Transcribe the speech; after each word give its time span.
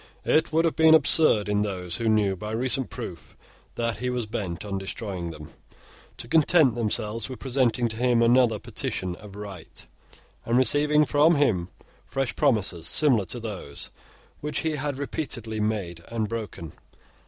It 0.25 0.51
would 0.51 0.65
have 0.65 0.75
been 0.75 0.95
absurd 0.95 1.47
in 1.47 1.61
those 1.61 1.97
who 1.97 2.09
knew, 2.09 2.35
by 2.35 2.49
recent 2.53 2.89
proof, 2.89 3.37
that 3.75 3.97
he 3.97 4.09
was 4.09 4.25
bent 4.25 4.65
on 4.65 4.79
destroying 4.79 5.29
them, 5.29 5.49
to 6.17 6.27
content 6.27 6.73
themselves 6.73 7.29
with 7.29 7.37
presenting 7.37 7.87
to 7.89 7.97
him 7.97 8.23
another 8.23 8.57
Petition 8.57 9.15
of 9.17 9.35
Right, 9.35 9.85
and 10.43 10.57
receiving 10.57 11.05
from 11.05 11.35
him 11.35 11.69
fresh 12.03 12.35
promises 12.35 12.87
similar 12.87 13.25
to 13.25 13.39
those 13.39 13.91
which 14.39 14.61
he 14.61 14.77
had 14.77 14.97
repeatedly 14.97 15.59
made 15.59 16.03
and 16.07 16.27
broken. 16.27 16.73